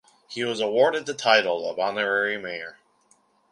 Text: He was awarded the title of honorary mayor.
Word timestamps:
He 0.27 0.43
was 0.43 0.59
awarded 0.59 1.05
the 1.05 1.13
title 1.13 1.69
of 1.69 1.77
honorary 1.77 2.35
mayor. 2.35 2.79